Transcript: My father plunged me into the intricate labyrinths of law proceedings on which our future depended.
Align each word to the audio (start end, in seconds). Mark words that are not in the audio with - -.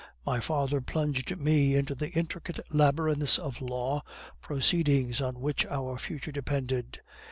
My 0.25 0.39
father 0.39 0.81
plunged 0.81 1.37
me 1.37 1.75
into 1.75 1.93
the 1.93 2.09
intricate 2.09 2.59
labyrinths 2.73 3.37
of 3.37 3.61
law 3.61 4.01
proceedings 4.41 5.21
on 5.21 5.39
which 5.39 5.63
our 5.67 5.99
future 5.99 6.31
depended. 6.31 7.01